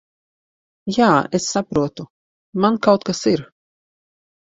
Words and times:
Jā, 0.95 1.09
es 1.41 1.51
saprotu. 1.57 2.09
Man 2.67 2.83
kaut 2.91 3.09
kas 3.13 3.25
ir... 3.37 3.49